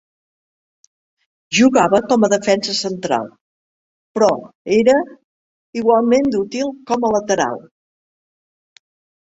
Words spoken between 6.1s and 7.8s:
d'útil com a lateral.